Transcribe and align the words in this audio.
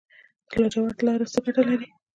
د 0.49 0.51
لاجوردو 0.61 1.05
لاره 1.07 1.25
څه 1.33 1.39
ګټه 1.45 1.61
لري؟ 1.69 1.87